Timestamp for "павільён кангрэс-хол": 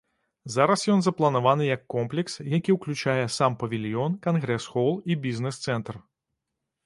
3.63-4.89